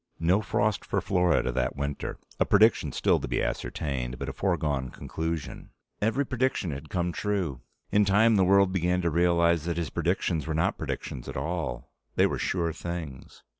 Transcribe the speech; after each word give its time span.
No 0.19 0.41
frost 0.41 0.83
for 0.83 0.99
Florida 0.99 1.51
that 1.51 1.75
winter 1.75 2.17
a 2.39 2.45
prediction 2.47 2.91
still 2.91 3.19
to 3.19 3.27
be 3.27 3.39
ascertained, 3.43 4.17
but 4.17 4.29
a 4.29 4.33
foregone 4.33 4.89
conclusion. 4.89 5.69
Every 6.01 6.25
prediction 6.25 6.71
had 6.71 6.89
come 6.89 7.11
true. 7.11 7.61
In 7.91 8.03
time, 8.03 8.35
the 8.35 8.43
world 8.43 8.71
began 8.73 9.03
to 9.03 9.11
realize 9.11 9.65
that 9.65 9.77
his 9.77 9.91
predictions 9.91 10.47
were 10.47 10.55
not 10.55 10.79
predictions 10.79 11.29
at 11.29 11.37
all: 11.37 11.91
they 12.15 12.25
were 12.25 12.39
sure 12.39 12.73
things. 12.73 13.43